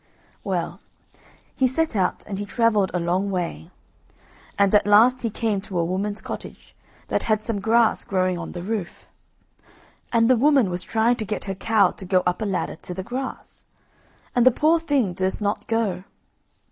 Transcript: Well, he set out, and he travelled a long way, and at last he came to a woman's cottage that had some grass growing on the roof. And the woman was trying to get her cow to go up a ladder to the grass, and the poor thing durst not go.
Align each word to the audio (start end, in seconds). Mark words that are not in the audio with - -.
Well, 0.43 0.79
he 1.55 1.67
set 1.67 1.95
out, 1.95 2.23
and 2.25 2.39
he 2.39 2.45
travelled 2.47 2.89
a 2.91 2.99
long 2.99 3.29
way, 3.29 3.69
and 4.57 4.73
at 4.73 4.87
last 4.87 5.21
he 5.21 5.29
came 5.29 5.61
to 5.61 5.77
a 5.77 5.85
woman's 5.85 6.23
cottage 6.23 6.75
that 7.09 7.21
had 7.29 7.43
some 7.43 7.61
grass 7.61 8.03
growing 8.03 8.35
on 8.35 8.53
the 8.53 8.63
roof. 8.63 9.05
And 10.11 10.27
the 10.27 10.35
woman 10.37 10.71
was 10.71 10.81
trying 10.81 11.17
to 11.17 11.25
get 11.25 11.45
her 11.45 11.53
cow 11.53 11.91
to 11.91 12.03
go 12.05 12.23
up 12.25 12.41
a 12.41 12.45
ladder 12.45 12.77
to 12.77 12.95
the 12.95 13.03
grass, 13.03 13.67
and 14.35 14.43
the 14.43 14.49
poor 14.49 14.79
thing 14.79 15.13
durst 15.13 15.39
not 15.39 15.67
go. 15.67 16.03